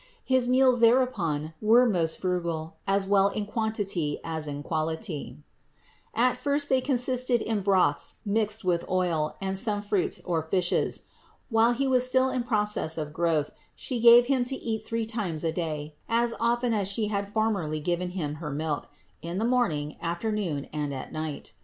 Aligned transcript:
His 0.25 0.47
meals 0.47 0.79
thereupon 0.79 1.53
were 1.61 1.87
most 1.87 2.17
frugal 2.17 2.77
as 2.87 3.05
well 3.05 3.27
in 3.27 3.45
quantity 3.45 4.17
as 4.23 4.47
in 4.47 4.63
quality. 4.63 5.37
At 6.15 6.37
first 6.37 6.69
they 6.69 6.81
consisted 6.81 7.39
in 7.39 7.61
broths 7.61 8.15
mixed 8.25 8.63
with 8.65 8.81
THE 8.81 8.87
INCARNATION 8.87 9.35
593 9.45 9.45
oil, 9.45 9.51
and 9.79 9.83
some 9.83 9.87
fruits 9.87 10.19
or 10.25 10.41
fishes. 10.41 11.03
While 11.51 11.73
He 11.73 11.85
was 11.87 12.07
still 12.07 12.31
in 12.31 12.41
process 12.41 12.97
of 12.97 13.13
growth 13.13 13.51
She 13.75 13.99
gave 13.99 14.25
Him 14.25 14.43
to 14.45 14.55
eat 14.55 14.81
three 14.81 15.05
times 15.05 15.43
a 15.43 15.51
day, 15.51 15.93
as 16.09 16.33
often 16.39 16.73
as 16.73 16.87
She 16.87 17.09
had 17.09 17.29
formerly 17.31 17.79
given 17.79 18.09
Him 18.17 18.37
her 18.41 18.49
milk; 18.49 18.87
in 19.21 19.37
the 19.37 19.45
morning, 19.45 19.97
afternoon 20.01 20.65
and 20.73 20.91
at 20.95 21.13
night. 21.13 21.53